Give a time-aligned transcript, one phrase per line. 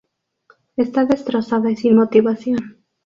[0.77, 2.83] Está destrozada y sin motivación.